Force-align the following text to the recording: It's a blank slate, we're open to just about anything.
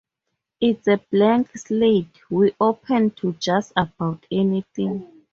It's 0.59 0.87
a 0.87 0.97
blank 0.97 1.55
slate, 1.55 2.21
we're 2.31 2.53
open 2.59 3.11
to 3.11 3.33
just 3.33 3.71
about 3.77 4.25
anything. 4.31 5.07